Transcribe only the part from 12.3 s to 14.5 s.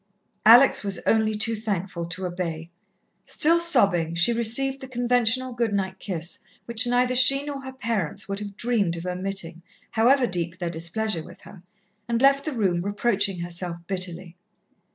the room reproaching herself bitterly.